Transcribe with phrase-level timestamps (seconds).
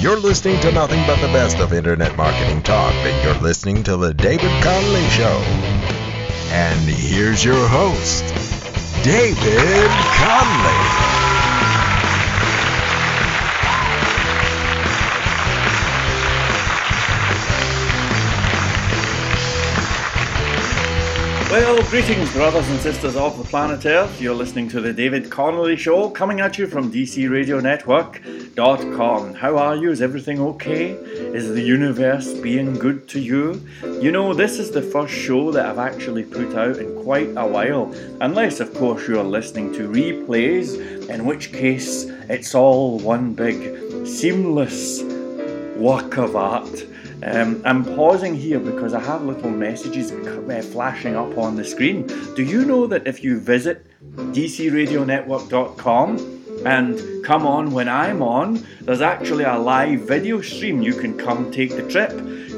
[0.00, 3.98] You're listening to nothing but the best of internet marketing talk, and you're listening to
[3.98, 5.42] The David Connolly Show.
[6.52, 8.24] And here's your host,
[9.04, 11.39] David Connolly.
[21.50, 24.20] Well, greetings, brothers and sisters of the planet Earth.
[24.20, 29.34] You're listening to the David Connolly Show, coming at you from DCRadioNetwork.com.
[29.34, 29.90] How are you?
[29.90, 30.92] Is everything okay?
[30.92, 33.66] Is the universe being good to you?
[33.82, 37.48] You know, this is the first show that I've actually put out in quite a
[37.48, 44.06] while, unless, of course, you're listening to replays, in which case it's all one big
[44.06, 45.02] seamless
[45.74, 46.86] work of art.
[47.22, 52.06] Um, I'm pausing here because I have little messages uh, flashing up on the screen.
[52.34, 53.84] Do you know that if you visit
[54.16, 60.80] dcradionetwork.com and come on when I'm on, there's actually a live video stream.
[60.80, 62.10] You can come take the trip.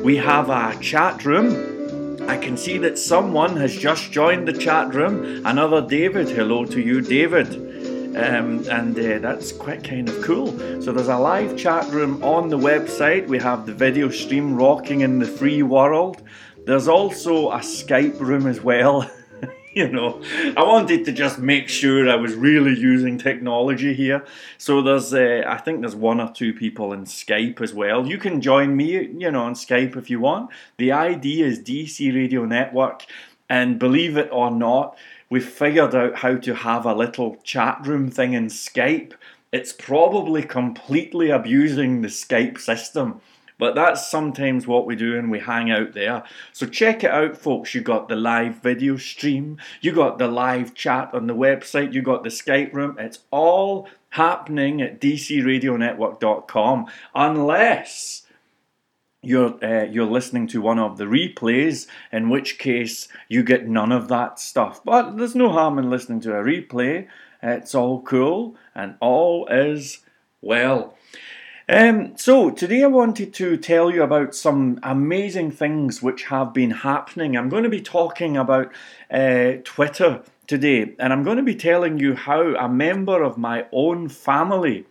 [0.05, 2.29] We have a chat room.
[2.29, 5.45] I can see that someone has just joined the chat room.
[5.45, 6.29] Another David.
[6.29, 7.82] Hello to you, David.
[8.15, 10.49] Um, and uh, that's quite kind of cool.
[10.83, 13.27] So there's a live chat room on the website.
[13.27, 16.23] We have the video stream rocking in the free world.
[16.67, 19.11] There's also a Skype room as well.
[19.75, 20.21] you know,
[20.57, 24.25] I wanted to just make sure I was really using technology here.
[24.59, 28.07] So there's, uh, I think there's one or two people in Skype as well.
[28.07, 30.51] You can join me, you know, on Skype if you want.
[30.77, 33.07] The ID is DC Radio Network,
[33.49, 34.97] and believe it or not,
[35.33, 39.15] we've figured out how to have a little chat room thing in Skype.
[39.51, 43.23] It's probably completely abusing the Skype system,
[43.59, 46.23] but that's sometimes what we do and we hang out there.
[46.53, 47.75] So check it out, folks.
[47.75, 52.03] You got the live video stream, you got the live chat on the website, you
[52.03, 52.97] got the Skype room.
[52.99, 58.22] It's all happening at dcradionetwork.com, unless
[59.23, 63.93] you're uh, you're listening to one of the replays, in which case you get none
[63.93, 64.85] of that stuff.
[64.85, 67.07] But there's no harm in listening to a replay.
[67.43, 70.01] It's all cool and all is
[70.41, 70.97] well.
[71.69, 76.71] Um, so today I wanted to tell you about some amazing things which have been
[76.71, 77.37] happening.
[77.37, 78.73] I'm going to be talking about
[79.11, 83.67] uh, Twitter today, and I'm going to be telling you how a member of my
[83.73, 84.87] own family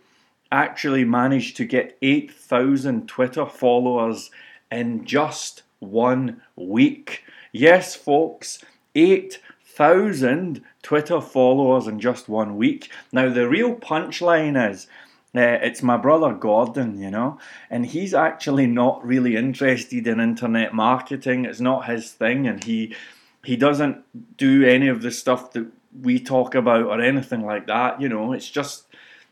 [0.52, 4.30] actually managed to get 8,000 Twitter followers
[4.70, 7.24] in just one week.
[7.50, 8.64] Yes, folks,
[8.94, 12.90] 8,000 Twitter followers in just one week.
[13.10, 14.86] Now, the real punchline is
[15.34, 17.38] uh, it's my brother Gordon, you know,
[17.70, 21.46] and he's actually not really interested in internet marketing.
[21.46, 22.94] It's not his thing, and he
[23.42, 24.04] he doesn't
[24.36, 25.66] do any of the stuff that
[26.02, 27.98] we talk about or anything like that.
[27.98, 28.84] You know, it's just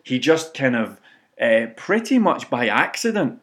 [0.03, 0.98] he just kind of
[1.41, 3.41] uh, pretty much by accident,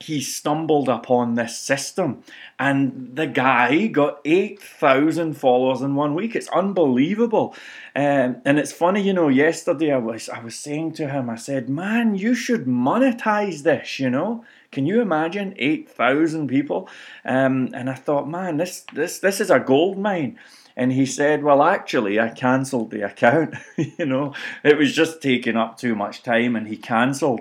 [0.00, 2.22] he stumbled upon this system
[2.56, 6.36] and the guy got 8,000 followers in one week.
[6.36, 7.54] It's unbelievable.
[7.96, 11.34] Um, and it's funny, you know, yesterday I was, I was saying to him, I
[11.34, 14.44] said, man, you should monetize this, you know?
[14.70, 16.88] Can you imagine 8,000 people?
[17.24, 20.38] Um, and I thought, man, this, this, this is a gold mine.
[20.78, 23.56] And he said, Well, actually, I cancelled the account.
[23.76, 27.40] you know, it was just taking up too much time and he cancelled.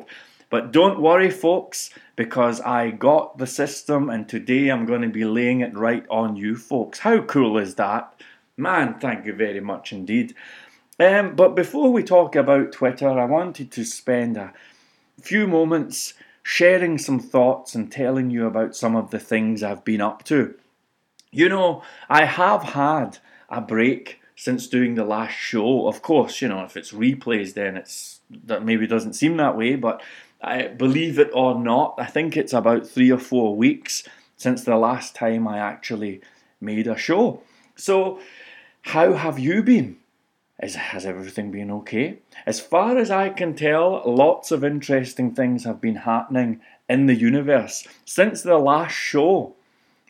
[0.50, 5.24] But don't worry, folks, because I got the system and today I'm going to be
[5.24, 7.00] laying it right on you folks.
[7.00, 8.12] How cool is that?
[8.58, 10.34] Man, thank you very much indeed.
[11.00, 14.52] Um, but before we talk about Twitter, I wanted to spend a
[15.22, 20.02] few moments sharing some thoughts and telling you about some of the things I've been
[20.02, 20.56] up to.
[21.30, 23.20] You know, I have had
[23.50, 25.88] a break since doing the last show.
[25.88, 29.76] Of course, you know, if it's replays, then it's that maybe doesn't seem that way,
[29.76, 30.02] but
[30.42, 34.04] I believe it or not, I think it's about three or four weeks
[34.36, 36.22] since the last time I actually
[36.62, 37.42] made a show.
[37.76, 38.20] So,
[38.84, 39.98] how have you been?
[40.62, 42.20] Is, has everything been okay?
[42.46, 47.16] As far as I can tell, lots of interesting things have been happening in the
[47.16, 49.56] universe since the last show.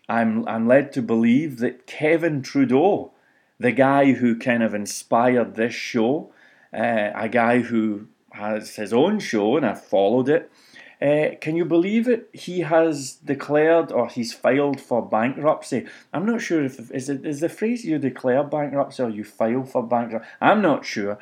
[0.08, 3.12] I'm, I'm led to believe that Kevin Trudeau
[3.60, 6.32] the guy who kind of inspired this show,
[6.74, 10.52] uh, a guy who has his own show and I followed it.
[11.00, 12.28] Uh, can you believe it?
[12.34, 15.86] He has declared or he's filed for bankruptcy.
[16.12, 19.64] I'm not sure if is it is the phrase you declare bankruptcy or you file
[19.64, 20.28] for bankruptcy.
[20.42, 21.20] I'm not sure,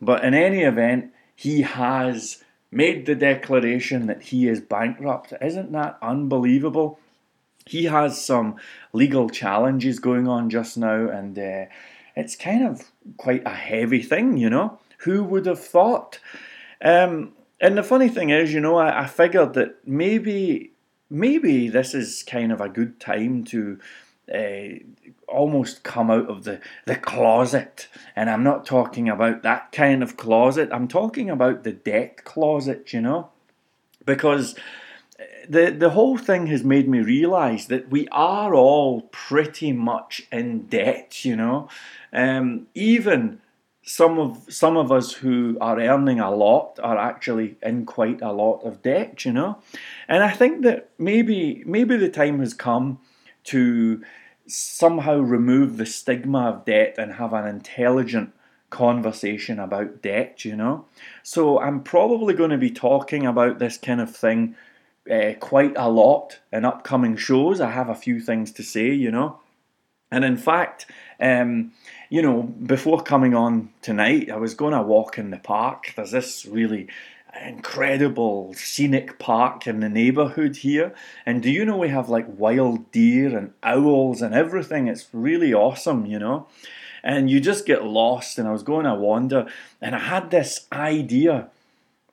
[0.00, 5.34] but in any event, he has made the declaration that he is bankrupt.
[5.42, 6.98] Isn't that unbelievable?
[7.68, 8.56] He has some
[8.92, 11.66] legal challenges going on just now, and uh,
[12.16, 14.78] it's kind of quite a heavy thing, you know.
[15.04, 16.18] Who would have thought?
[16.82, 20.70] Um, And the funny thing is, you know, I, I figured that maybe
[21.10, 23.78] maybe this is kind of a good time to
[24.32, 24.78] uh,
[25.26, 27.88] almost come out of the, the closet.
[28.14, 32.92] And I'm not talking about that kind of closet, I'm talking about the debt closet,
[32.92, 33.30] you know?
[34.04, 34.54] Because
[35.48, 40.66] the, the whole thing has made me realize that we are all pretty much in
[40.66, 41.68] debt, you know?
[42.12, 43.40] Um, even
[43.82, 48.32] some of some of us who are earning a lot are actually in quite a
[48.32, 49.58] lot of debt, you know.
[50.06, 52.98] And I think that maybe maybe the time has come
[53.44, 54.02] to
[54.46, 58.32] somehow remove the stigma of debt and have an intelligent
[58.68, 60.84] conversation about debt, you know.
[61.22, 64.54] So I'm probably going to be talking about this kind of thing
[65.10, 67.60] uh, quite a lot in upcoming shows.
[67.60, 69.40] I have a few things to say, you know.
[70.10, 70.86] And in fact,
[71.20, 71.72] um,
[72.08, 75.92] you know, before coming on tonight, I was going to walk in the park.
[75.96, 76.88] There's this really
[77.44, 80.94] incredible scenic park in the neighbourhood here.
[81.26, 84.88] And do you know we have like wild deer and owls and everything?
[84.88, 86.46] It's really awesome, you know.
[87.02, 88.38] And you just get lost.
[88.38, 89.46] And I was going to wander,
[89.80, 91.50] and I had this idea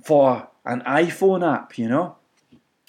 [0.03, 2.17] for an iPhone app, you know.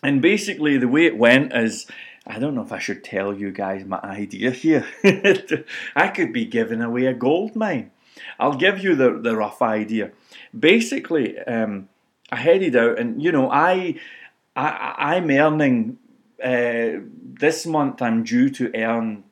[0.07, 1.85] And basically, the way it went is
[2.25, 4.87] I don't know if I should tell you guys my idea here.
[5.97, 7.91] I could be giving away a gold mine.
[8.39, 10.13] I'll give you the, the rough idea.
[10.57, 11.89] Basically, um,
[12.31, 13.97] I headed out, and you know, I,
[14.55, 15.99] I I'm earning
[16.41, 17.03] uh,
[17.43, 18.01] this month.
[18.01, 19.25] I'm due to earn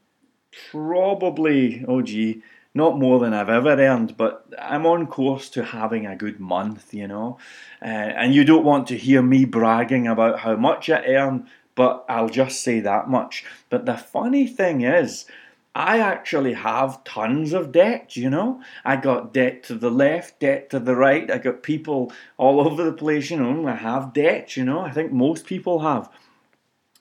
[0.72, 2.42] probably oh gee,
[2.74, 6.92] not more than I've ever earned, but I'm on course to having a good month.
[6.92, 7.38] You know,
[7.82, 12.04] uh, and you don't want to hear me bragging about how much I earn but
[12.08, 13.44] I'll just say that much.
[13.68, 15.26] But the funny thing is,
[15.74, 18.62] I actually have tons of debt, you know.
[18.84, 21.28] I got debt to the left, debt to the right.
[21.28, 23.66] I got people all over the place, you know.
[23.66, 24.80] I have debt, you know.
[24.80, 26.08] I think most people have.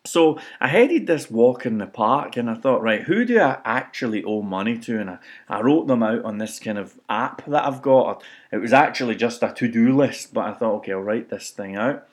[0.05, 3.59] So I headed this walk in the park and I thought, right, who do I
[3.63, 4.99] actually owe money to?
[4.99, 5.17] And I,
[5.47, 8.21] I wrote them out on this kind of app that I've got.
[8.51, 11.51] It was actually just a to do list, but I thought, okay, I'll write this
[11.51, 12.05] thing out.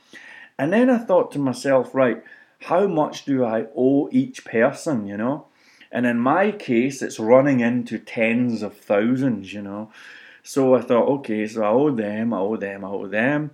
[0.57, 2.23] And then I thought to myself, right,
[2.61, 5.47] how much do I owe each person, you know?
[5.91, 9.91] And in my case, it's running into tens of thousands, you know.
[10.45, 13.51] So I thought, okay, so I owe them, I owe them, I owe them.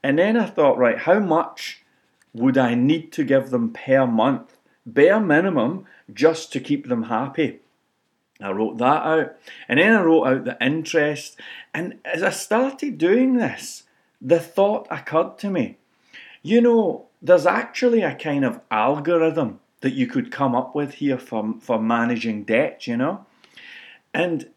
[0.00, 1.82] And then I thought, right, how much
[2.32, 4.56] would I need to give them per month?
[4.86, 7.60] Bare minimum, just to keep them happy.
[8.40, 9.36] I wrote that out.
[9.68, 11.38] And then I wrote out the interest.
[11.74, 13.84] And as I started doing this,
[14.20, 15.76] the thought occurred to me
[16.42, 21.18] you know, there's actually a kind of algorithm that you could come up with here
[21.18, 23.26] for, for managing debt, you know?
[24.12, 24.50] And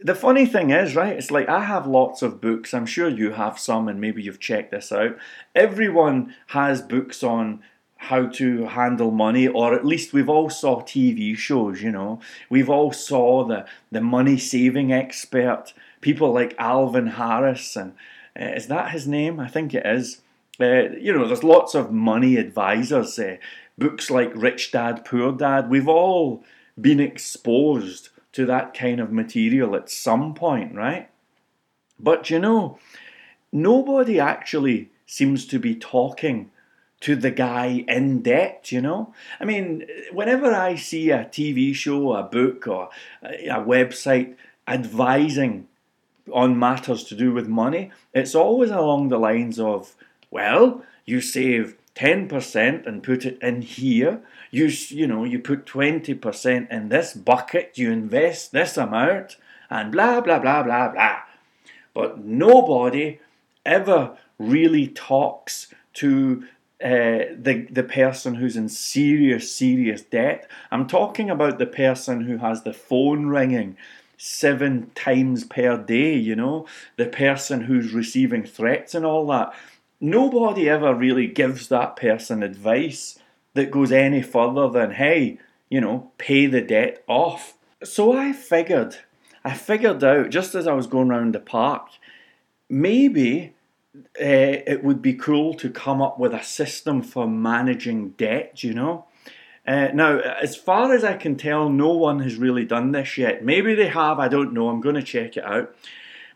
[0.00, 2.72] the funny thing is, right, it's like I have lots of books.
[2.72, 5.16] I'm sure you have some, and maybe you've checked this out.
[5.54, 7.62] Everyone has books on
[7.96, 12.20] how to handle money, or at least we've all saw TV shows, you know.
[12.48, 17.94] We've all saw the, the money saving expert, people like Alvin Harris, and
[18.40, 19.40] uh, is that his name?
[19.40, 20.20] I think it is.
[20.60, 23.36] Uh, you know, there's lots of money advisors, uh,
[23.76, 25.68] books like Rich Dad, Poor Dad.
[25.68, 26.44] We've all
[26.80, 31.10] been exposed to that kind of material at some point, right?
[31.98, 32.78] But you know,
[33.52, 36.50] nobody actually seems to be talking
[37.00, 39.14] to the guy in debt, you know?
[39.40, 42.90] I mean, whenever I see a TV show, a book, or
[43.22, 44.34] a website
[44.66, 45.68] advising
[46.32, 49.94] on matters to do with money, it's always along the lines of
[50.30, 54.20] well, you save 10% and put it in here.
[54.52, 59.36] You, you know, you put 20% in this bucket, you invest this amount,
[59.68, 61.18] and blah, blah, blah, blah, blah.
[61.94, 63.18] But nobody
[63.66, 66.44] ever really talks to
[66.82, 70.48] uh, the the person who's in serious serious debt.
[70.70, 73.76] I'm talking about the person who has the phone ringing
[74.16, 76.14] seven times per day.
[76.14, 79.52] You know, the person who's receiving threats and all that
[80.00, 83.18] nobody ever really gives that person advice
[83.54, 85.38] that goes any further than, hey,
[85.68, 87.54] you know, pay the debt off.
[87.82, 88.96] So I figured,
[89.44, 91.88] I figured out just as I was going around the park,
[92.68, 93.54] maybe
[94.20, 98.74] uh, it would be cool to come up with a system for managing debt, you
[98.74, 99.06] know.
[99.66, 103.44] Uh, now, as far as I can tell, no one has really done this yet.
[103.44, 104.68] Maybe they have, I don't know.
[104.68, 105.74] I'm going to check it out.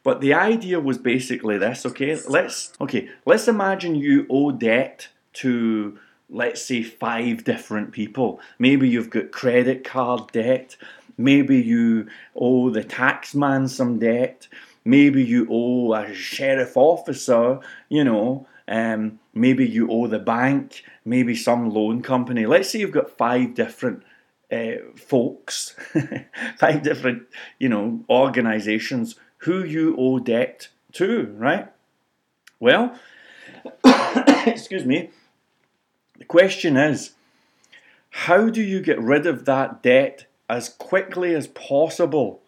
[0.04, 2.18] But the idea was basically this, okay?
[2.28, 8.40] Let's okay, let's imagine you owe debt to let's say five different people.
[8.58, 10.76] Maybe you've got credit card debt,
[11.16, 14.48] maybe you owe the taxman some debt,
[14.84, 21.34] maybe you owe a sheriff officer, you know, Um, maybe you owe the bank, maybe
[21.34, 22.46] some loan company.
[22.46, 24.02] Let's say you've got five different
[24.50, 25.74] uh, folks,
[26.58, 27.24] five different,
[27.58, 31.68] you know, organizations who you owe debt to, right?
[32.60, 32.98] Well,
[34.46, 35.10] excuse me.
[36.18, 37.12] The question is,
[38.10, 42.40] how do you get rid of that debt as quickly as possible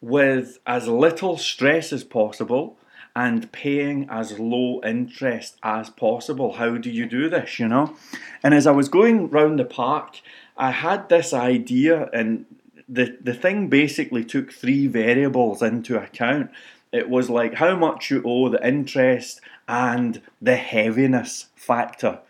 [0.00, 2.76] with as little stress as possible
[3.14, 6.52] and paying as low interest as possible.
[6.52, 7.96] How do you do this, you know?
[8.42, 10.20] And as I was going round the park,
[10.56, 12.44] I had this idea, and
[12.88, 16.50] the, the thing basically took three variables into account.
[16.92, 22.20] It was like how much you owe, the interest, and the heaviness factor.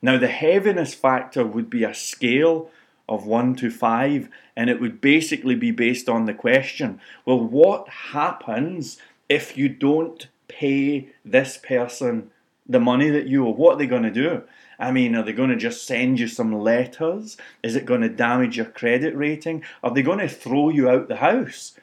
[0.00, 2.70] Now, the heaviness factor would be a scale
[3.08, 7.88] of 1 to 5, and it would basically be based on the question well, what
[7.88, 12.30] happens if you don't pay this person
[12.68, 13.50] the money that you owe?
[13.50, 14.42] What are they going to do?
[14.78, 17.36] I mean, are they going to just send you some letters?
[17.62, 19.64] Is it going to damage your credit rating?
[19.82, 21.74] Are they going to throw you out the house?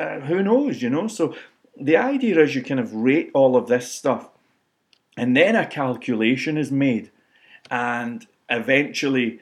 [0.00, 1.08] Uh, who knows, you know?
[1.08, 1.34] So
[1.78, 4.30] the idea is you kind of rate all of this stuff,
[5.16, 7.10] and then a calculation is made,
[7.70, 9.40] and eventually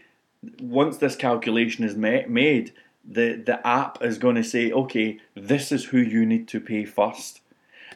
[0.61, 2.73] once this calculation is made,
[3.05, 6.85] the, the app is going to say, okay, this is who you need to pay
[6.85, 7.41] first.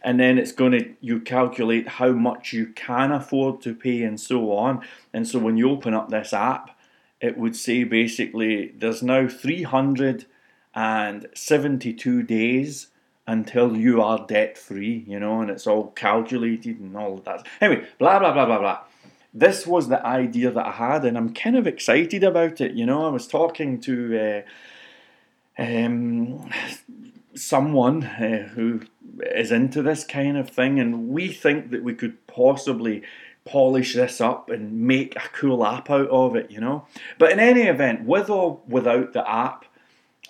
[0.02, 4.20] And then it's going to, you calculate how much you can afford to pay and
[4.20, 4.84] so on.
[5.12, 6.76] And so when you open up this app,
[7.20, 12.86] it would say basically there's now 372 days
[13.26, 17.46] until you are debt free, you know, and it's all calculated and all that.
[17.60, 18.78] Anyway, blah, blah, blah, blah, blah
[19.32, 22.72] this was the idea that I had, and I'm kind of excited about it.
[22.72, 24.42] You know, I was talking to
[25.58, 26.50] uh, um,
[27.34, 28.80] someone uh, who
[29.22, 33.02] is into this kind of thing, and we think that we could possibly
[33.44, 36.86] polish this up and make a cool app out of it, you know.
[37.18, 39.64] But in any event, with or without the app,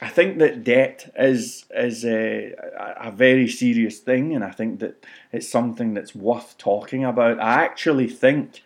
[0.01, 5.05] I think that debt is is a, a very serious thing, and I think that
[5.33, 7.41] it's something that's worth talking about.
[7.41, 8.63] I actually think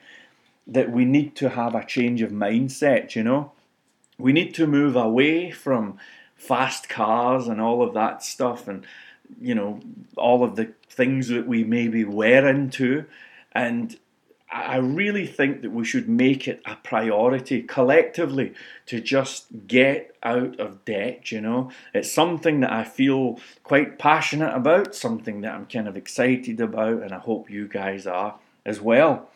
[0.66, 3.52] that we need to have a change of mindset, you know?
[4.18, 5.98] We need to move away from
[6.36, 8.86] fast cars and all of that stuff and,
[9.40, 9.80] you know,
[10.16, 13.04] all of the things that we maybe were into.
[13.52, 13.96] And
[14.50, 18.54] I really think that we should make it a priority collectively
[18.86, 21.70] to just get out of debt, you know.
[21.92, 27.02] It's something that I feel quite passionate about, something that I'm kind of excited about,
[27.02, 29.28] and I hope you guys are as well.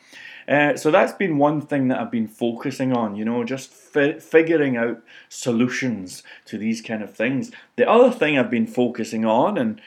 [0.49, 4.19] Uh, so that's been one thing that I've been focusing on, you know, just fi-
[4.19, 7.51] figuring out solutions to these kind of things.
[7.77, 9.79] The other thing I've been focusing on, and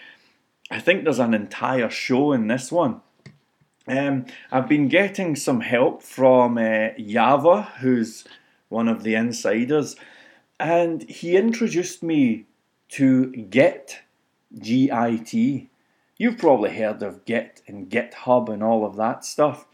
[0.70, 3.02] I think there's an entire show in this one.
[3.88, 8.24] Um, I've been getting some help from uh, Yava, who's
[8.70, 9.96] one of the insiders,
[10.60, 12.46] and he introduced me
[12.90, 14.02] to Git,
[14.56, 15.70] G I T.
[16.18, 19.66] You've probably heard of Git and GitHub and all of that stuff.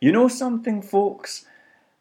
[0.00, 1.44] You know something, folks?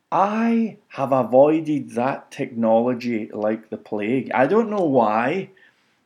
[0.10, 4.32] I have avoided that technology like the plague.
[4.34, 5.50] I don't know why,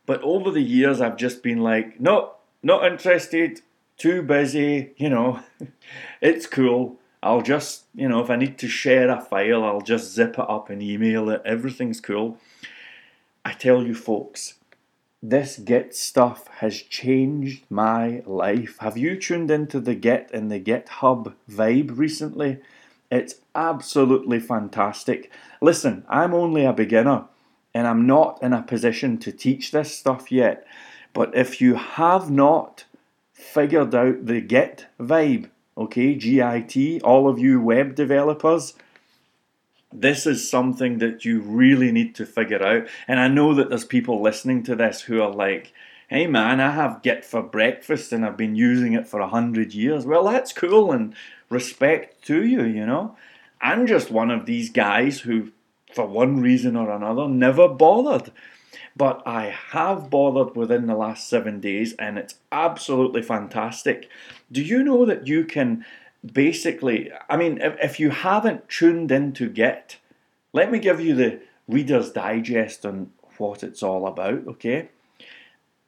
[0.08, 2.34] but over the years I've just been like, no,
[2.64, 3.62] not interested,
[3.96, 5.42] too busy, you know,
[6.22, 6.98] it's cool.
[7.22, 10.50] I'll just, you know, if I need to share a file, I'll just zip it
[10.50, 11.44] up and email it.
[11.46, 12.40] Everything's cool.
[13.46, 14.56] I tell you, folks,
[15.24, 18.76] this Git stuff has changed my life.
[18.82, 22.60] Have you tuned into the Git and the GitHub vibe recently?
[23.10, 25.32] It's absolutely fantastic.
[25.62, 27.24] Listen, I'm only a beginner
[27.74, 30.68] and I'm not in a position to teach this stuff yet.
[31.14, 32.84] But if you have not
[33.32, 38.74] figured out the Git vibe, okay, GIT, all of you web developers,
[39.94, 42.88] this is something that you really need to figure out.
[43.08, 45.74] And I know that there's people listening to this who are like,
[46.08, 49.74] hey man, I have Git for breakfast and I've been using it for a hundred
[49.74, 50.06] years.
[50.06, 51.16] Well, that's cool and
[51.50, 53.16] respect to you, you know.
[53.62, 55.52] I'm just one of these guys who,
[55.94, 58.32] for one reason or another, never bothered.
[58.96, 64.10] But I have bothered within the last seven days and it's absolutely fantastic.
[64.52, 65.86] Do you know that you can
[66.26, 69.98] basically, I mean, if, if you haven't tuned into Git,
[70.54, 74.90] let me give you the Reader's Digest on what it's all about, okay?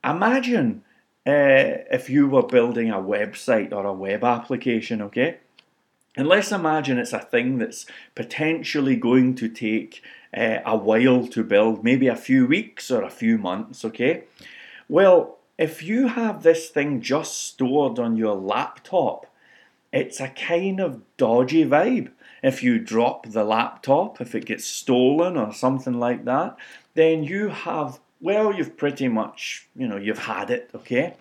[0.04, 0.84] Imagine
[1.28, 5.38] uh, if you were building a website or a web application, okay?
[6.18, 10.02] And let's imagine it's a thing that's potentially going to take
[10.36, 14.24] uh, a while to build, maybe a few weeks or a few months, okay?
[14.88, 19.26] Well, if you have this thing just stored on your laptop,
[19.96, 22.12] it's a kind of dodgy vibe.
[22.44, 26.58] If you drop the laptop, if it gets stolen or something like that,
[26.96, 31.16] then you have, well, you've pretty much, you know, you've had it, okay?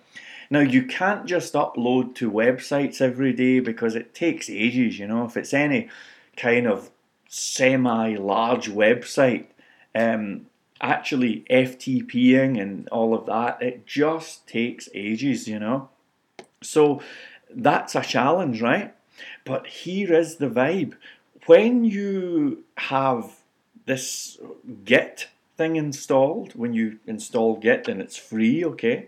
[0.49, 5.25] Now, you can't just upload to websites every day because it takes ages, you know.
[5.25, 5.89] If it's any
[6.35, 6.91] kind of
[7.29, 9.45] semi large website,
[9.95, 10.47] um,
[10.81, 15.89] actually FTPing and all of that, it just takes ages, you know.
[16.61, 17.01] So
[17.53, 18.93] that's a challenge, right?
[19.43, 20.93] But here is the vibe.
[21.45, 23.31] When you have
[23.85, 24.37] this
[24.83, 29.07] Git thing installed, when you install Git and it's free, okay,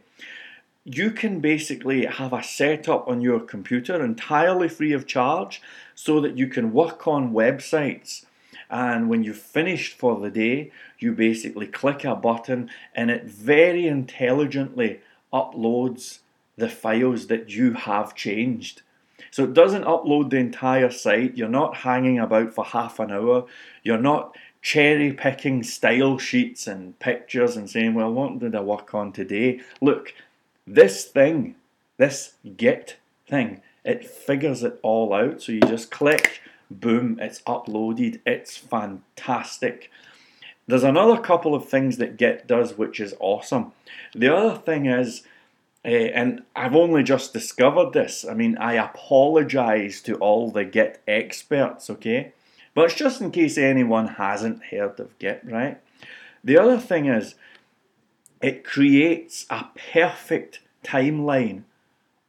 [0.84, 5.62] you can basically have a setup on your computer entirely free of charge
[5.96, 8.26] so that you can work on websites.
[8.70, 13.88] And when you've finished for the day, you basically click a button and it very
[13.88, 15.02] intelligently
[15.34, 16.20] uploads
[16.58, 18.82] the files that you have changed.
[19.32, 21.38] So it doesn't upload the entire site.
[21.38, 23.46] You're not hanging about for half an hour.
[23.84, 28.94] You're not cherry picking style sheets and pictures and saying, well, what did I work
[28.94, 29.62] on today?
[29.82, 30.14] Look,
[30.66, 31.56] this thing,
[31.98, 32.98] this Git
[33.28, 35.42] thing, it figures it all out.
[35.42, 38.20] So you just click, boom, it's uploaded.
[38.26, 39.92] It's fantastic.
[40.68, 43.72] There's another couple of things that Git does which is awesome.
[44.14, 45.24] The other thing is,
[45.88, 48.26] uh, and I've only just discovered this.
[48.30, 52.34] I mean, I apologize to all the Git experts, okay?
[52.74, 55.80] But it's just in case anyone hasn't heard of Git, right?
[56.44, 57.36] The other thing is,
[58.42, 61.64] it creates a perfect timeline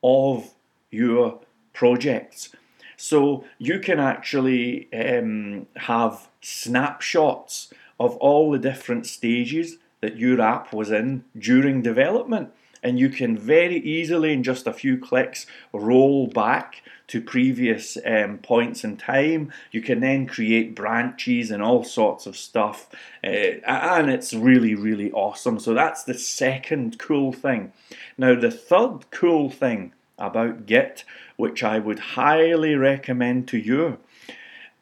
[0.02, 0.54] of
[0.90, 1.40] your
[1.72, 2.50] projects.
[2.96, 10.72] So you can actually um, have snapshots of all the different stages that your app
[10.72, 12.52] was in during development.
[12.82, 18.38] And you can very easily, in just a few clicks, roll back to previous um,
[18.38, 19.50] points in time.
[19.72, 22.88] You can then create branches and all sorts of stuff,
[23.24, 25.58] uh, and it's really, really awesome.
[25.58, 27.72] So that's the second cool thing.
[28.16, 31.04] Now, the third cool thing about Git,
[31.36, 33.98] which I would highly recommend to you,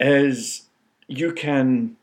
[0.00, 0.62] is
[1.06, 1.96] you can,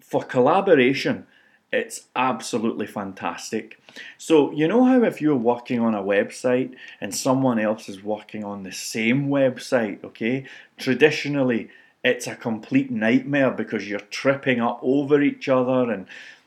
[0.00, 1.26] for collaboration,
[1.72, 3.80] it's absolutely fantastic.
[4.18, 8.44] So, you know how if you're working on a website and someone else is working
[8.44, 10.46] on the same website, okay?
[10.76, 11.70] Traditionally,
[12.02, 16.06] it's a complete nightmare because you're tripping up over each other and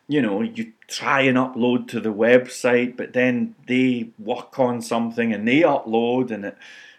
[0.09, 5.33] you know, you try and upload to the website, but then they work on something
[5.33, 6.57] and they upload and it,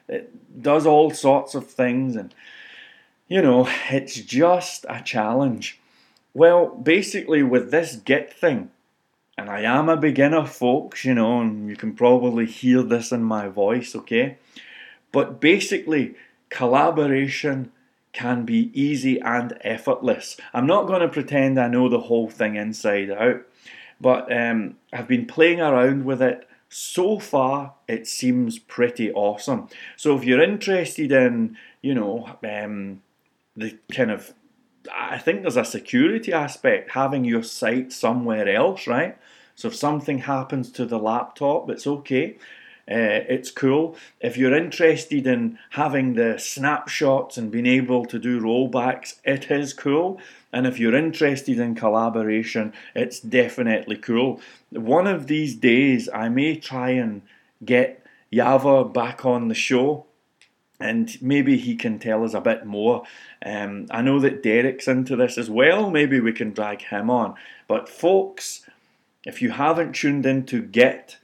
[0.09, 2.35] it does all sorts of things and
[3.29, 5.79] you know, it's just a challenge.
[6.35, 8.71] Well, basically, with this Git thing,
[9.38, 13.22] and I am a beginner, folks, you know, and you can probably hear this in
[13.22, 14.37] my voice, okay?
[15.12, 16.16] But basically,
[16.51, 17.70] collaboration
[18.12, 20.37] can be easy and effortless.
[20.53, 23.42] I'm not going to pretend I know the whole thing inside out,
[24.01, 26.48] but um, I've been playing around with it.
[26.68, 29.68] So far, it seems pretty awesome.
[29.96, 33.03] So, if you're interested in, you know, um,
[33.57, 34.35] the kind of
[34.92, 39.16] I think there's a security aspect having your site somewhere else, right?
[39.55, 42.38] So if something happens to the laptop, it's okay.
[42.90, 43.96] Uh, it's cool.
[44.20, 49.74] If you're interested in having the snapshots and being able to do rollbacks, it is
[49.74, 50.20] cool.
[50.53, 54.40] And if you're interested in collaboration, it's definitely cool.
[54.70, 57.20] One of these days, I may try and
[57.62, 60.07] get Yava back on the show
[60.81, 63.03] and maybe he can tell us a bit more.
[63.45, 65.91] Um, I know that Derek's into this as well.
[65.91, 67.35] Maybe we can drag him on.
[67.67, 68.64] But folks,
[69.25, 71.19] if you haven't tuned into Git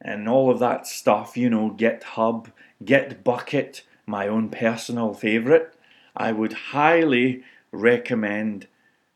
[0.00, 2.52] and all of that stuff, you know, GitHub,
[2.82, 5.68] Bitbucket, my own personal favourite,
[6.16, 8.68] I would highly recommend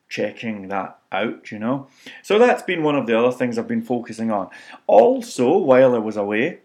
[0.08, 1.86] checking that out, you know.
[2.22, 4.48] So that's been one of the other things I've been focusing on.
[4.86, 6.60] Also, while I was away,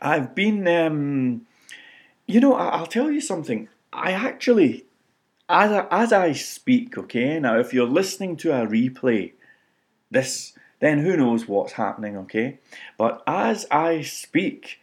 [0.00, 1.46] I've been um,
[2.32, 3.68] you know, I'll tell you something.
[3.92, 4.86] I actually,
[5.48, 9.32] as I, as I speak, okay, now if you're listening to a replay,
[10.10, 12.58] this, then who knows what's happening, okay?
[12.96, 14.80] But as I speak,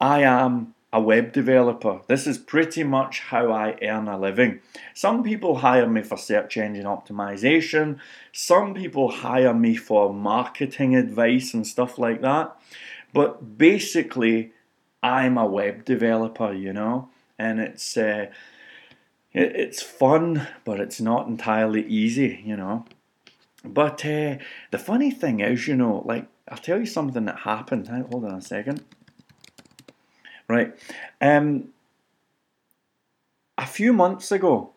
[0.00, 2.00] I am a web developer.
[2.06, 4.60] This is pretty much how I earn a living.
[4.94, 7.98] Some people hire me for search engine optimization,
[8.32, 12.56] some people hire me for marketing advice and stuff like that.
[13.12, 14.52] But basically,
[15.02, 18.26] I'm a web developer, you know, and it's uh,
[19.32, 22.84] it, it's fun, but it's not entirely easy, you know.
[23.64, 24.36] But uh,
[24.70, 27.88] the funny thing is, you know, like I'll tell you something that happened.
[27.88, 28.84] Hold on a second.
[30.48, 30.74] Right,
[31.20, 31.68] um,
[33.56, 34.70] a few months ago,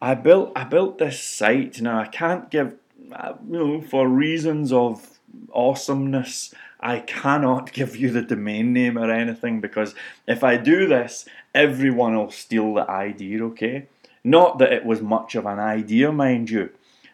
[0.00, 1.80] I built I built this site.
[1.80, 2.76] Now I can't give,
[3.12, 5.15] uh, you know, for reasons of
[5.52, 9.94] awesomeness, I cannot give you the domain name or anything because
[10.26, 13.44] if I do this, everyone will steal the idea.
[13.44, 13.88] Okay,
[14.24, 16.70] not that it was much of an idea, mind you.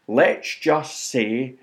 [0.08, 1.54] Let's just say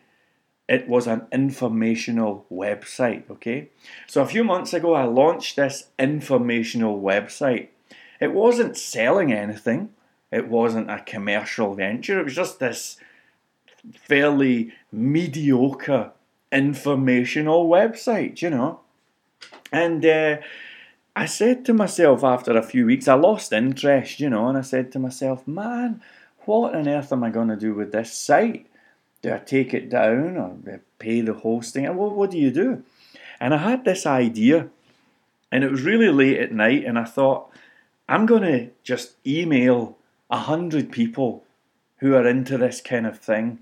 [0.70, 3.70] it was an informational website, okay?
[4.08, 7.70] So a few months ago, I launched this informational website.
[8.22, 9.90] It wasn't selling anything,
[10.32, 12.98] it wasn't a commercial venture, it was just this
[13.96, 16.12] fairly mediocre
[16.52, 18.80] informational website, you know.
[19.72, 20.38] And uh,
[21.16, 24.62] I said to myself after a few weeks, I lost interest, you know, and I
[24.62, 26.02] said to myself, man,
[26.46, 28.68] what on earth am I going to do with this site?
[29.22, 31.94] Do I take it down or pay the hosting?
[31.96, 32.84] What, what do you do?
[33.40, 34.70] And I had this idea,
[35.52, 37.52] and it was really late at night, and I thought,
[38.08, 39.98] I'm going to just email
[40.30, 41.44] a hundred people
[41.98, 43.60] who are into this kind of thing,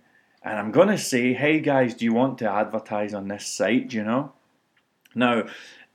[0.47, 3.91] and I'm going to say, hey guys, do you want to advertise on this site?
[3.91, 4.31] You know?
[5.13, 5.47] Now,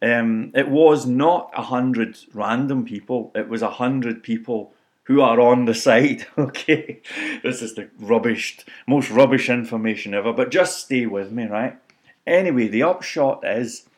[0.03, 5.41] um, it was not a hundred random people, it was a hundred people who are
[5.41, 6.27] on the site.
[6.39, 7.01] Okay,
[7.43, 11.79] this is the rubbish, most rubbish information ever, but just stay with me, right?
[12.27, 13.89] Anyway, the upshot is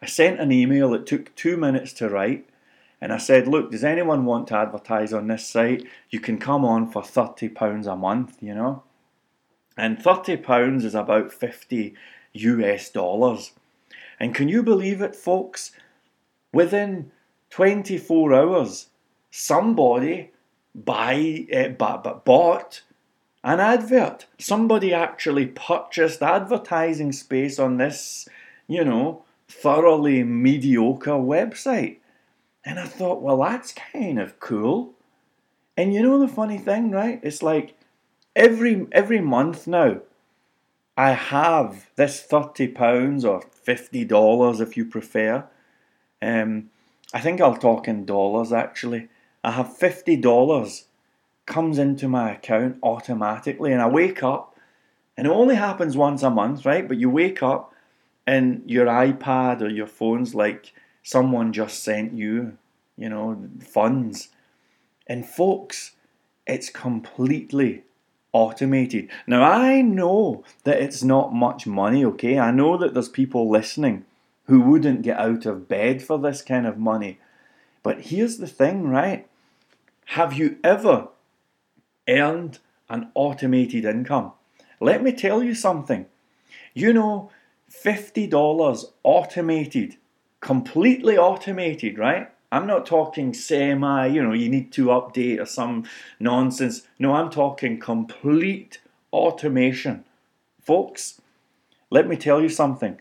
[0.00, 2.48] I sent an email that took two minutes to write,
[3.00, 5.86] and I said, Look, does anyone want to advertise on this site?
[6.10, 8.84] You can come on for £30 a month, you know?
[9.78, 11.94] And £30 is about 50
[12.32, 13.52] US dollars.
[14.18, 15.70] And can you believe it, folks?
[16.52, 17.12] Within
[17.50, 18.88] 24 hours,
[19.30, 20.32] somebody
[20.74, 22.82] buy uh, bought
[23.44, 24.26] an advert.
[24.38, 28.28] Somebody actually purchased advertising space on this,
[28.66, 31.98] you know, thoroughly mediocre website.
[32.64, 34.94] And I thought, well, that's kind of cool.
[35.76, 37.20] And you know the funny thing, right?
[37.22, 37.77] It's like
[38.38, 40.00] every every month now,
[40.96, 45.44] I have this thirty pounds or fifty dollars if you prefer.
[46.22, 46.70] Um,
[47.12, 49.08] I think I'll talk in dollars actually.
[49.44, 50.84] I have $50
[51.46, 54.56] comes into my account automatically and I wake up
[55.16, 56.86] and it only happens once a month, right?
[56.86, 57.72] But you wake up
[58.26, 62.58] and your iPad or your phone's like someone just sent you,
[62.96, 64.28] you know, funds.
[65.06, 65.92] And folks,
[66.46, 67.84] it's completely
[68.32, 69.08] automated.
[69.26, 72.38] Now I know that it's not much money, okay?
[72.38, 74.04] I know that there's people listening
[74.46, 77.18] who wouldn't get out of bed for this kind of money.
[77.82, 79.26] But here's the thing, right?
[80.06, 81.08] Have you ever
[82.08, 84.32] earned an automated income?
[84.80, 86.06] Let me tell you something.
[86.72, 87.30] You know,
[87.70, 89.96] $50 automated,
[90.40, 92.30] completely automated, right?
[92.50, 95.84] I'm not talking semi, you know, you need to update or some
[96.18, 96.82] nonsense.
[96.98, 98.80] No, I'm talking complete
[99.12, 100.04] automation.
[100.62, 101.20] Folks,
[101.90, 102.98] let me tell you something.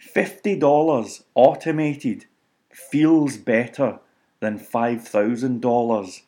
[0.00, 2.26] $50 automated
[2.70, 3.98] feels better
[4.40, 6.22] than $5,000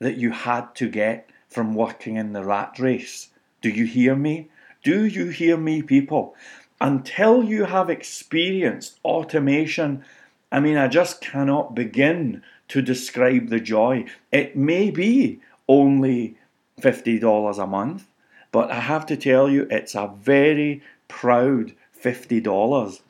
[0.00, 3.28] that you had to get from working in the rat race.
[3.60, 4.48] Do you hear me?
[4.82, 6.34] Do you hear me, people?
[6.80, 10.04] Until you have experienced automation,
[10.50, 14.06] I mean, I just cannot begin to describe the joy.
[14.32, 16.36] It may be only
[16.80, 18.06] $50 a month,
[18.52, 23.00] but I have to tell you, it's a very proud $50.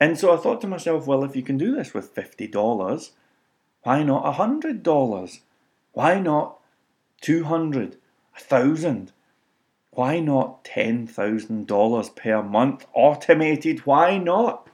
[0.00, 3.10] And so I thought to myself, well, if you can do this with $50,
[3.82, 5.40] why not a hundred dollars?
[5.92, 6.58] Why not
[7.20, 7.96] two hundred,
[8.36, 9.12] a thousand?
[9.92, 13.86] Why not ten thousand dollars per month automated?
[13.86, 14.68] Why not?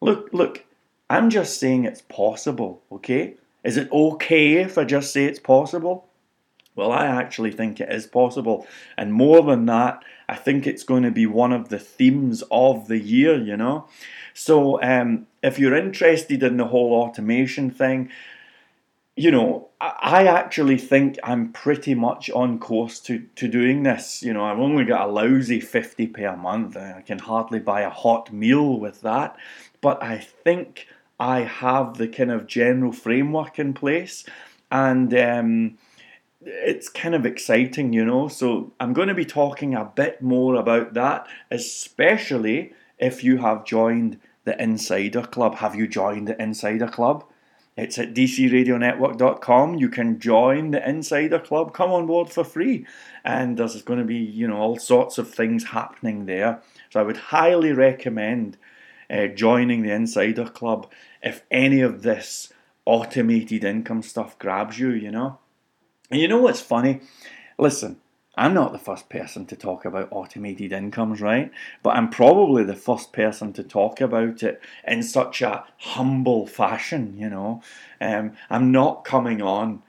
[0.00, 0.64] Look, look,
[1.10, 3.34] I'm just saying it's possible, okay?
[3.64, 6.06] Is it okay if I just say it's possible?
[6.76, 8.64] Well, I actually think it is possible.
[8.96, 12.86] And more than that, I think it's going to be one of the themes of
[12.86, 13.88] the year, you know?
[14.34, 18.10] So, um, if you're interested in the whole automation thing,
[19.16, 24.22] you know, I actually think I'm pretty much on course to, to doing this.
[24.22, 26.76] You know, I've only got a lousy 50 per month.
[26.76, 29.36] I can hardly buy a hot meal with that.
[29.80, 30.86] But I think
[31.20, 34.24] I have the kind of general framework in place.
[34.72, 35.78] And um,
[36.40, 38.28] it's kind of exciting, you know.
[38.28, 43.66] So I'm going to be talking a bit more about that, especially if you have
[43.66, 45.56] joined the Insider Club.
[45.56, 47.24] Have you joined the Insider Club?
[47.76, 49.76] It's at dcradionetwork.com.
[49.76, 51.74] You can join the Insider Club.
[51.74, 52.86] Come on board for free.
[53.24, 56.62] And there's going to be, you know, all sorts of things happening there.
[56.90, 58.56] So I would highly recommend
[59.10, 60.90] uh, joining the Insider Club
[61.22, 62.52] if any of this
[62.84, 65.38] automated income stuff grabs you, you know.
[66.10, 67.00] And you know what's funny?
[67.58, 68.00] Listen,
[68.36, 71.50] I'm not the first person to talk about automated incomes, right?
[71.82, 77.16] But I'm probably the first person to talk about it in such a humble fashion,
[77.18, 77.62] you know.
[78.00, 79.82] Um, I'm not coming on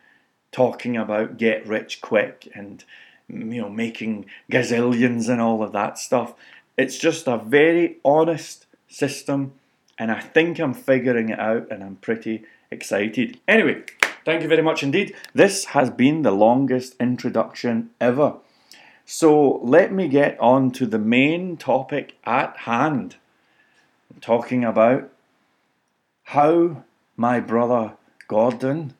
[0.51, 2.83] talking about get rich quick and
[3.29, 6.33] you know making gazillions and all of that stuff.
[6.77, 9.53] It's just a very honest system,
[9.97, 13.39] and I think I'm figuring it out, and I'm pretty excited.
[13.47, 13.83] Anyway,
[14.25, 15.15] thank you very much indeed.
[15.33, 18.35] This has been the longest introduction ever.
[19.05, 23.17] So let me get on to the main topic at hand.
[24.13, 25.11] I'm talking about
[26.23, 26.83] how
[27.17, 27.93] my brother
[28.27, 28.93] Gordon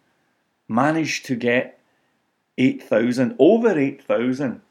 [0.68, 1.80] managed to get
[2.58, 4.62] 8,000, over 8,000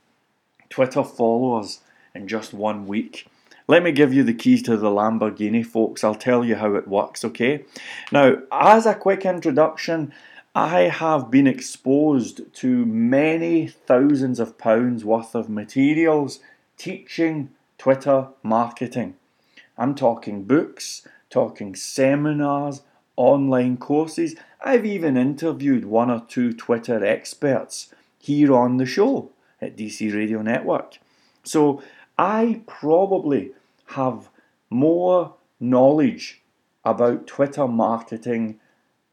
[0.68, 1.80] Twitter followers
[2.14, 3.26] in just one week.
[3.70, 6.02] Let me give you the keys to the Lamborghini, folks.
[6.02, 7.64] I'll tell you how it works, okay?
[8.10, 10.12] Now, as a quick introduction,
[10.56, 16.40] I have been exposed to many thousands of pounds worth of materials
[16.78, 19.14] teaching Twitter marketing.
[19.78, 22.82] I'm talking books, talking seminars,
[23.14, 24.34] online courses.
[24.60, 29.30] I've even interviewed one or two Twitter experts here on the show
[29.62, 30.98] at DC Radio Network.
[31.44, 31.80] So
[32.18, 33.52] I probably
[33.90, 34.28] have
[34.68, 36.42] more knowledge
[36.84, 38.58] about Twitter marketing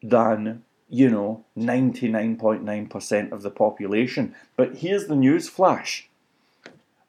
[0.01, 4.33] than you know, 99.9% of the population.
[4.55, 6.09] But here's the news flash.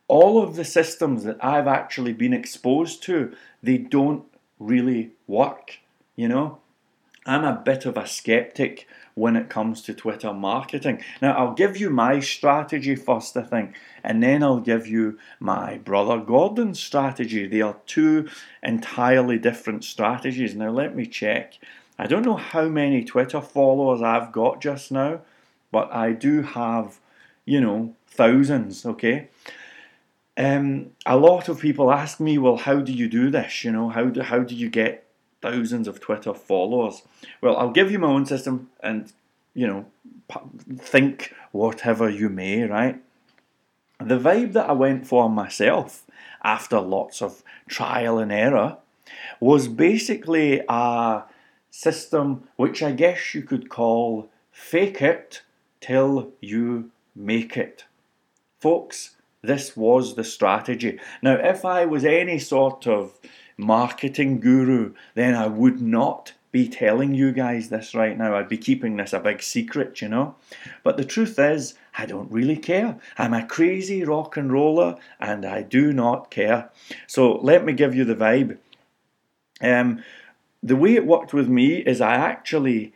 [0.08, 4.24] All of the systems that I've actually been exposed to, they don't
[4.58, 5.78] really work,
[6.16, 6.58] you know?
[7.28, 11.02] I'm a bit of a skeptic when it comes to Twitter marketing.
[11.20, 15.78] Now, I'll give you my strategy first, I think, and then I'll give you my
[15.78, 17.46] brother Gordon's strategy.
[17.46, 18.28] They are two
[18.62, 20.54] entirely different strategies.
[20.54, 21.58] Now, let me check.
[21.98, 25.20] I don't know how many Twitter followers I've got just now,
[25.70, 26.98] but I do have,
[27.44, 29.28] you know, thousands, okay?
[30.36, 33.64] Um, a lot of people ask me, well, how do you do this?
[33.64, 35.07] You know, how do, how do you get
[35.40, 37.02] thousands of Twitter followers?
[37.40, 39.12] Well, I'll give you my own system and,
[39.54, 39.86] you know,
[40.78, 43.00] think whatever you may, right?
[44.00, 46.04] The vibe that I went for myself
[46.42, 48.76] after lots of trial and error
[49.40, 51.24] was basically a
[51.70, 55.42] system which I guess you could call fake it
[55.80, 57.84] till you make it.
[58.60, 60.98] Folks, this was the strategy.
[61.22, 63.18] Now, if I was any sort of
[63.58, 68.34] marketing guru, then I would not be telling you guys this right now.
[68.34, 70.36] I'd be keeping this a big secret, you know.
[70.82, 72.98] But the truth is, I don't really care.
[73.18, 76.70] I'm a crazy rock and roller and I do not care.
[77.06, 78.56] So let me give you the vibe.
[79.60, 80.02] Um,
[80.62, 82.94] the way it worked with me is I actually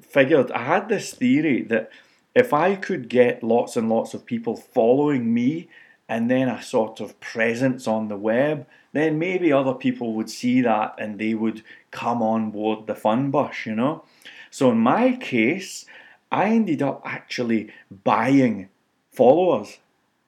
[0.00, 1.90] figured I had this theory that
[2.34, 5.68] if I could get lots and lots of people following me
[6.08, 10.60] and then a sort of presence on the web, then maybe other people would see
[10.62, 14.04] that and they would come on board the fun bus, you know?
[14.50, 15.84] So in my case,
[16.30, 17.72] I ended up actually
[18.04, 18.68] buying
[19.12, 19.78] followers.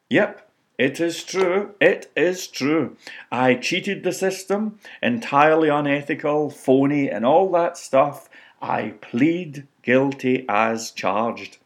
[0.08, 1.74] Yep, it is true.
[1.80, 2.96] It is true.
[3.30, 8.28] I cheated the system, entirely unethical, phony, and all that stuff.
[8.62, 11.58] I plead guilty as charged.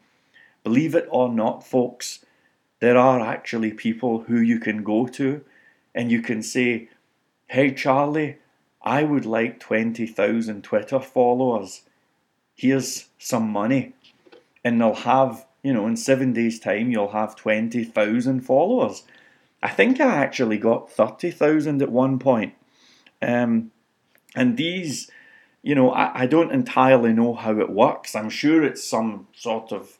[0.62, 2.24] Believe it or not, folks,
[2.80, 5.44] there are actually people who you can go to
[5.94, 6.88] and you can say,
[7.46, 8.38] Hey, Charlie,
[8.82, 11.82] I would like 20,000 Twitter followers.
[12.54, 13.94] Here's some money.
[14.64, 19.02] And they'll have you know, in seven days' time, you'll have 20,000 followers.
[19.62, 22.52] I think I actually got 30,000 at one point.
[23.22, 23.72] Um,
[24.36, 25.10] and these,
[25.62, 28.14] you know, I, I don't entirely know how it works.
[28.14, 29.96] I'm sure it's some sort of,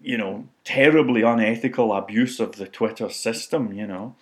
[0.00, 4.14] you know, terribly unethical abuse of the Twitter system, you know.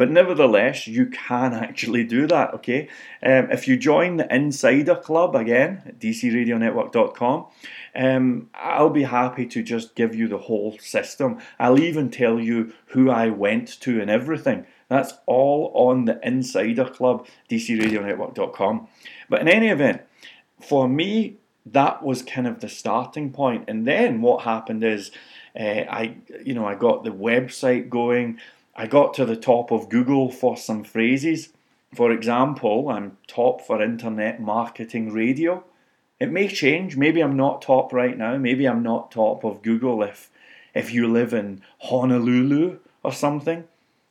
[0.00, 2.88] But nevertheless, you can actually do that, okay?
[3.22, 7.46] Um, if you join the Insider Club again at dcradionetwork.com,
[7.94, 11.38] um, I'll be happy to just give you the whole system.
[11.58, 14.64] I'll even tell you who I went to and everything.
[14.88, 18.88] That's all on the Insider Club, dcradionetwork.com.
[19.28, 20.00] But in any event,
[20.62, 21.36] for me,
[21.66, 23.64] that was kind of the starting point.
[23.68, 25.10] And then what happened is,
[25.54, 28.38] uh, I, you know, I got the website going.
[28.74, 31.50] I got to the top of Google for some phrases.
[31.94, 35.64] For example, I'm top for internet marketing radio.
[36.20, 36.96] It may change.
[36.96, 38.36] Maybe I'm not top right now.
[38.36, 40.30] Maybe I'm not top of Google if
[40.72, 43.64] if you live in Honolulu or something.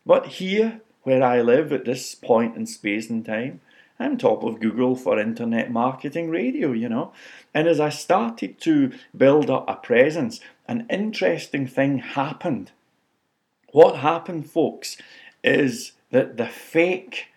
[0.06, 3.62] But here, where I live at this point in space and time,
[4.00, 7.13] I'm top of Google for internet marketing radio, you know.
[7.54, 12.72] And as I started to build up a presence, an interesting thing happened.
[13.71, 14.97] What happened, folks,
[15.43, 17.27] is that the fake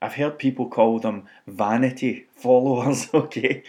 [0.00, 3.62] I've heard people call them vanity followers, okay?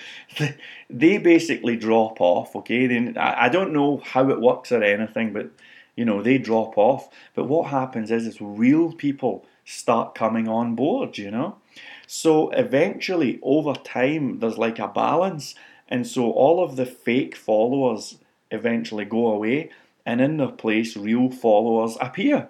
[0.90, 2.86] they basically drop off, okay?
[2.86, 5.50] They, I don't know how it works or anything, but
[5.96, 7.10] you know, they drop off.
[7.34, 11.58] But what happens is, is real people start coming on board, you know?
[12.06, 15.56] So eventually, over time, there's like a balance.
[15.90, 18.20] And so all of the fake followers
[18.52, 19.72] eventually go away,
[20.08, 22.48] and in their place, real followers appear.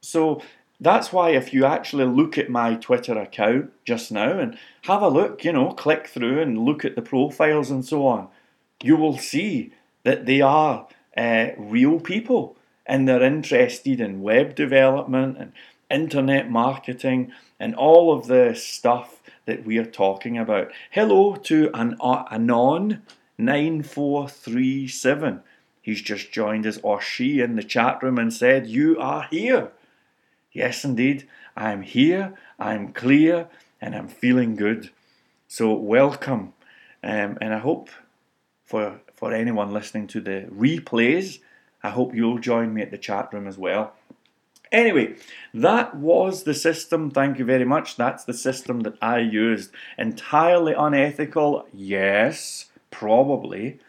[0.00, 0.40] So
[0.80, 5.08] that's why if you actually look at my Twitter account just now and have a
[5.08, 8.28] look, you know, click through and look at the profiles and so on,
[8.82, 15.36] you will see that they are uh, real people and they're interested in web development
[15.38, 15.52] and
[15.90, 20.72] internet marketing and all of the stuff that we are talking about.
[20.90, 23.02] Hello to an uh, Anon
[23.36, 25.42] 9437.
[25.84, 29.70] He's just joined us or she in the chat room and said, You are here.
[30.50, 33.48] Yes, indeed, I'm here, I'm clear,
[33.82, 34.88] and I'm feeling good.
[35.46, 36.54] So, welcome.
[37.02, 37.90] Um, and I hope
[38.64, 41.40] for, for anyone listening to the replays,
[41.82, 43.92] I hope you'll join me at the chat room as well.
[44.72, 45.16] Anyway,
[45.52, 47.10] that was the system.
[47.10, 47.96] Thank you very much.
[47.96, 49.70] That's the system that I used.
[49.98, 53.80] Entirely unethical, yes, probably.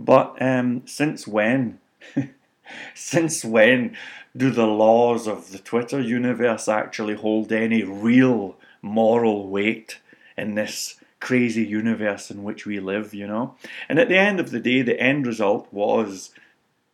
[0.00, 1.78] But um, since when?
[2.94, 3.96] since when
[4.34, 9.98] do the laws of the Twitter universe actually hold any real moral weight
[10.38, 13.56] in this crazy universe in which we live, you know?
[13.90, 16.30] And at the end of the day, the end result was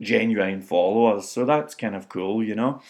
[0.01, 2.83] genuine followers, so that's kind of cool, you know?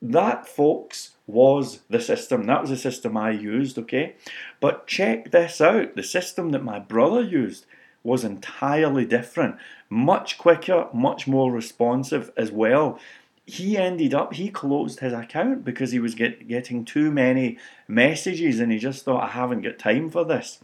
[0.00, 2.46] That, folks, was the system.
[2.46, 4.16] That was the system I used, okay?
[4.60, 7.66] But check this out the system that my brother used
[8.04, 9.56] was entirely different,
[9.88, 12.98] much quicker, much more responsive as well
[13.46, 18.60] he ended up he closed his account because he was get, getting too many messages
[18.60, 20.60] and he just thought I haven't got time for this.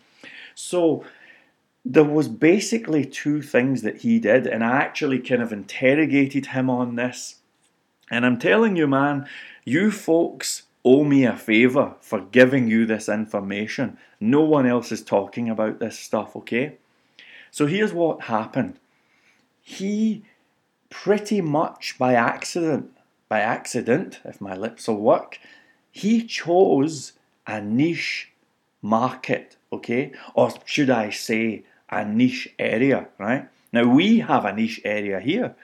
[0.55, 1.05] So
[1.85, 6.71] there was basically two things that he did and I actually kind of interrogated him
[6.71, 7.37] on this.
[8.11, 9.27] And I'm telling you man,
[9.65, 13.99] you folks owe me a favor for giving you this information.
[14.21, 16.77] No one else is talking about this stuff, okay?
[17.51, 18.79] So here's what happened.
[19.63, 20.25] He
[20.91, 22.97] pretty much by accident,
[23.29, 25.39] by accident, if my lips will work,
[25.91, 27.13] he chose
[27.47, 28.31] a niche
[28.83, 30.13] market, okay?
[30.35, 33.49] Or should I say a niche area, right?
[33.73, 35.55] Now we have a niche area here.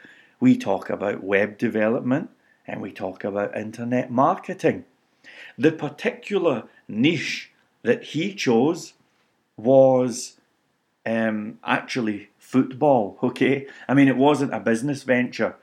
[0.41, 2.31] We talk about web development
[2.67, 4.85] and we talk about internet marketing.
[5.57, 8.95] The particular niche that he chose
[9.57, 10.39] was
[11.07, 13.67] um, actually football, okay?
[13.89, 15.57] I mean, it wasn't a business venture.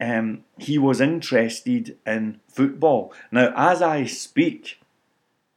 [0.00, 3.12] Um, he was interested in football.
[3.30, 4.80] Now, as I speak,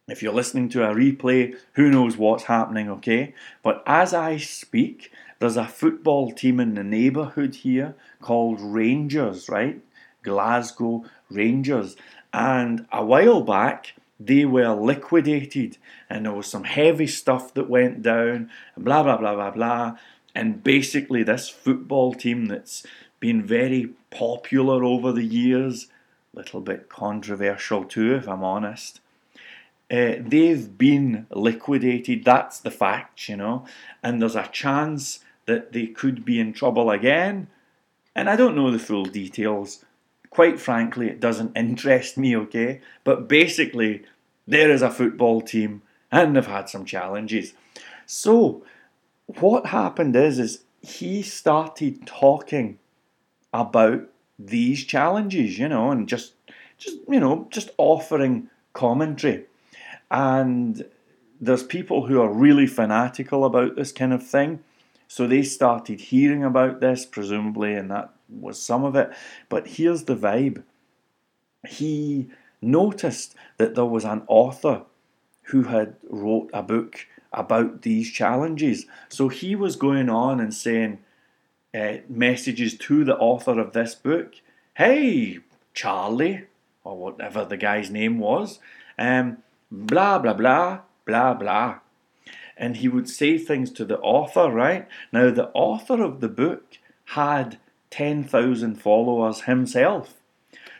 [0.07, 3.33] if you're listening to a replay, who knows what's happening, okay?
[3.63, 9.81] But as I speak, there's a football team in the neighbourhood here called Rangers, right?
[10.23, 11.95] Glasgow Rangers.
[12.33, 15.77] And a while back, they were liquidated
[16.09, 19.97] and there was some heavy stuff that went down, blah, blah, blah, blah, blah.
[20.33, 22.85] And basically, this football team that's
[23.19, 25.87] been very popular over the years,
[26.33, 28.99] a little bit controversial too, if I'm honest.
[29.89, 32.25] Uh, they've been liquidated.
[32.25, 33.65] That's the fact, you know.
[34.03, 37.47] And there's a chance that they could be in trouble again.
[38.13, 39.85] And I don't know the full details.
[40.29, 42.81] Quite frankly, it doesn't interest me, okay?
[43.03, 44.03] But basically,
[44.47, 47.53] there is a football team and they've had some challenges.
[48.05, 48.63] So,
[49.25, 52.79] what happened is is he started talking
[53.53, 54.09] about
[54.39, 56.33] these challenges, you know, and just
[56.77, 59.45] just you know, just offering commentary.
[60.09, 60.85] And
[61.41, 64.63] there's people who are really fanatical about this kind of thing.
[65.07, 69.11] So they started hearing about this, presumably, and that was some of it.
[69.49, 70.63] But here's the vibe.
[71.67, 72.29] He
[72.61, 74.83] noticed that there was an author
[75.43, 78.85] who had wrote a book about these challenges.
[79.09, 80.99] So he was going on and saying
[81.73, 84.35] uh, messages to the author of this book
[84.75, 85.39] Hey,
[85.73, 86.45] Charlie,
[86.83, 88.59] or whatever the guy's name was,
[88.99, 89.37] um,
[89.71, 91.79] blah, blah, blah, blah, blah.
[92.55, 94.87] And he would say things to the author, right?
[95.11, 97.57] Now, the author of the book had
[97.89, 100.15] 10,000 followers himself.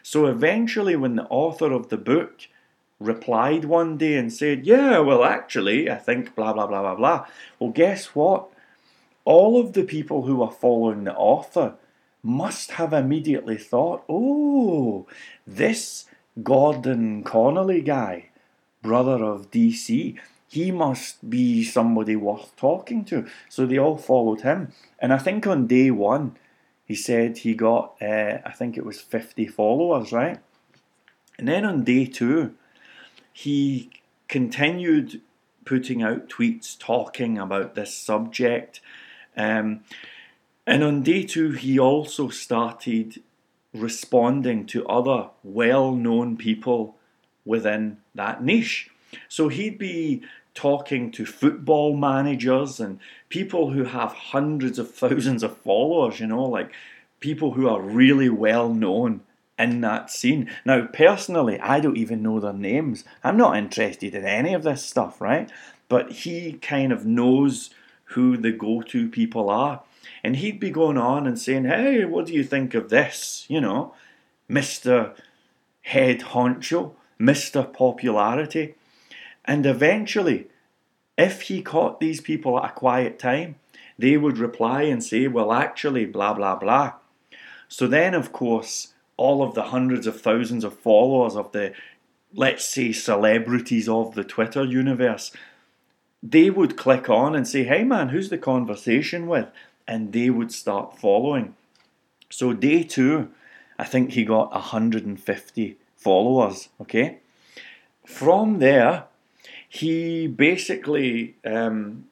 [0.03, 2.47] So eventually, when the author of the book
[2.99, 7.25] replied one day and said, Yeah, well, actually, I think blah, blah, blah, blah, blah.
[7.59, 8.49] Well, guess what?
[9.25, 11.75] All of the people who are following the author
[12.23, 15.07] must have immediately thought, Oh,
[15.45, 16.05] this
[16.43, 18.29] Gordon Connolly guy,
[18.81, 20.17] brother of DC,
[20.49, 23.27] he must be somebody worth talking to.
[23.49, 24.71] So they all followed him.
[24.99, 26.37] And I think on day one,
[26.87, 30.39] he said he got, uh, I think it was 50 followers, right?
[31.37, 32.55] And then on day two,
[33.33, 33.91] he
[34.29, 35.21] continued
[35.65, 38.79] putting out tweets talking about this subject.
[39.35, 39.81] Um,
[40.65, 43.21] and on day two, he also started
[43.73, 46.95] responding to other well known people
[47.43, 48.89] within that niche.
[49.27, 50.23] So he'd be
[50.57, 52.99] talking to football managers and
[53.29, 56.71] people who have hundreds of thousands of followers, you know, like
[57.19, 59.21] people who are really well known
[59.59, 60.49] in that scene.
[60.65, 63.03] Now, personally, I don't even know their names.
[63.23, 65.49] I'm not interested in any of this stuff, right?
[65.89, 67.69] But he kind of knows
[68.11, 69.83] who the go to people are.
[70.23, 73.45] And he'd be going on and saying, Hey, what do you think of this?
[73.47, 73.93] You know,
[74.49, 75.13] Mr.
[75.83, 77.71] Head Honcho, Mr.
[77.71, 78.75] Popularity.
[79.47, 80.47] And eventually,
[81.17, 83.55] if he caught these people at a quiet time,
[83.97, 86.93] they would reply and say, Well, actually, blah, blah, blah.
[87.67, 91.73] So then, of course, all of the hundreds of thousands of followers of the,
[92.33, 95.31] let's say, celebrities of the Twitter universe,
[96.21, 99.47] they would click on and say, hey man, who's the conversation with?
[99.87, 101.55] And they would start following.
[102.29, 103.29] So, day two,
[103.79, 107.19] I think he got 150 followers, okay?
[108.05, 109.05] From there,
[109.67, 112.07] he basically um,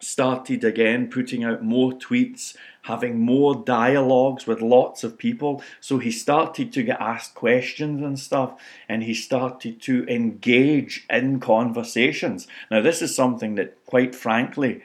[0.00, 5.62] started again putting out more tweets, having more dialogues with lots of people.
[5.80, 11.40] So he started to get asked questions and stuff, and he started to engage in
[11.40, 12.48] conversations.
[12.70, 14.82] Now, this is something that, quite frankly,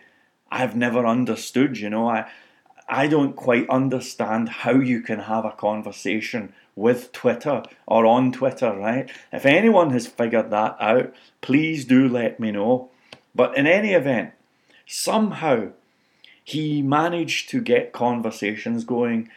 [0.52, 1.78] I've never understood.
[1.78, 2.30] You know, I
[2.88, 8.74] I don't quite understand how you can have a conversation with Twitter or on Twitter,
[8.74, 9.10] right?
[9.32, 12.90] If anyone has figured that out, please do let me know.
[13.34, 14.34] But in any event,
[14.86, 15.70] somehow
[16.44, 19.30] he managed to get conversations going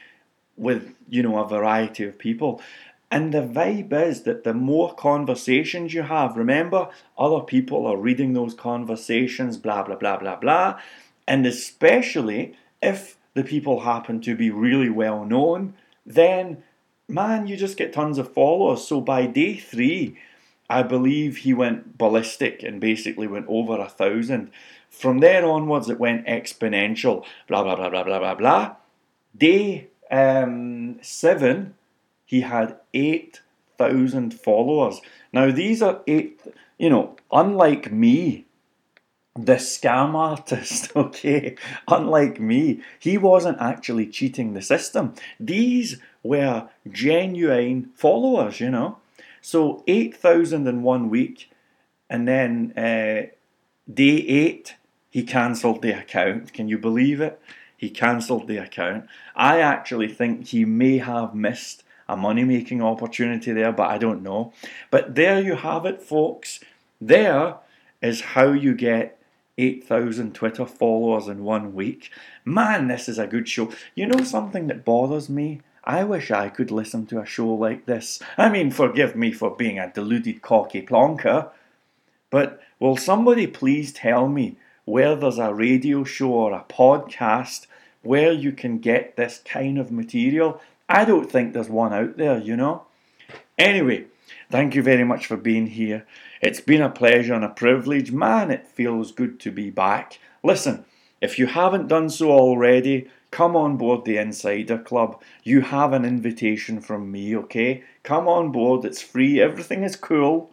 [0.57, 2.61] with you know a variety of people
[3.11, 8.35] and the vibe is that the more conversations you have remember other people are reading
[8.35, 10.79] those conversations blah blah blah blah blah
[11.27, 15.75] and especially if the people happen to be really well known
[16.05, 16.63] then
[17.09, 20.17] man you just get tons of followers so by day 3
[20.71, 24.51] I believe he went ballistic and basically went over a thousand
[24.91, 27.25] from there onwards, it went exponential.
[27.47, 28.77] Blah blah blah blah blah blah blah.
[29.37, 31.75] Day um, seven,
[32.25, 33.41] he had eight
[33.77, 35.01] thousand followers.
[35.33, 36.41] Now these are eight.
[36.79, 38.47] You know, unlike me,
[39.45, 45.15] the scam artist, okay, unlike me, he wasn't actually cheating the system.
[45.39, 48.99] These were genuine followers, you know.
[49.41, 51.51] So 8,000 in one week,
[52.11, 53.29] and then uh,
[53.93, 54.75] day eight,
[55.11, 56.53] he cancelled the account.
[56.53, 57.41] Can you believe it?
[57.77, 59.07] He cancelled the account.
[59.37, 64.23] I actually think he may have missed a money making opportunity there, but I don't
[64.23, 64.53] know.
[64.91, 66.61] But there you have it, folks.
[67.01, 67.57] There
[68.03, 69.18] is how you get
[69.59, 72.11] 8,000 Twitter followers in one week.
[72.45, 73.71] Man, this is a good show.
[73.95, 75.61] You know something that bothers me?
[75.85, 78.23] I wish I could listen to a show like this.
[78.37, 81.51] I mean, forgive me for being a deluded cocky plonker,
[82.31, 87.67] but will somebody please tell me where there's a radio show or a podcast
[88.03, 90.61] where you can get this kind of material.
[90.89, 92.87] I don't think there's one out there, you know.
[93.59, 94.07] Anyway,
[94.51, 96.07] thank you very much for being here.
[96.41, 98.13] It's been a pleasure and a privilege.
[98.13, 100.19] Man, it feels good to be back.
[100.43, 100.85] Listen,
[101.21, 105.21] if you haven't done so already, come on board the Insider Club.
[105.43, 107.83] You have an invitation from me, okay?
[108.03, 110.51] Come on board, it's free, everything is cool,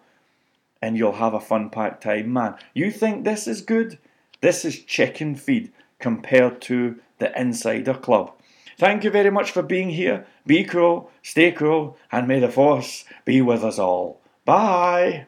[0.82, 2.56] and you'll have a fun packed time, man.
[2.74, 4.00] You think this is good?
[4.42, 8.34] This is chicken feed compared to the Insider Club.
[8.78, 10.26] Thank you very much for being here.
[10.46, 14.22] Be cool, stay cool, and may the force be with us all.
[14.44, 15.28] Bye.